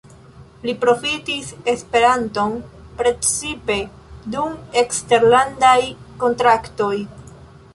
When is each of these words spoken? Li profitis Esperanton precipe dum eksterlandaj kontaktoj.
Li 0.67 0.73
profitis 0.83 1.49
Esperanton 1.73 2.55
precipe 3.01 3.77
dum 4.37 4.57
eksterlandaj 4.83 5.79
kontaktoj. 6.25 6.95